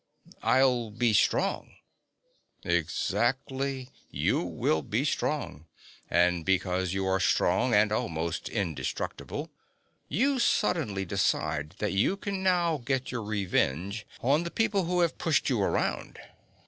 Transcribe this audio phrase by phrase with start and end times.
[0.41, 1.73] "I'll be strong."
[2.63, 3.91] "Exactly.
[4.09, 5.67] You will be strong.
[6.09, 9.51] And because you are strong, and almost indestructible,
[10.09, 15.19] you suddenly decide that you can now get your revenge on the people who have
[15.19, 16.17] pushed you around."